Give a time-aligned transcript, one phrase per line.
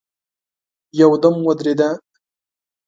[0.99, 1.89] يودم ودرېده.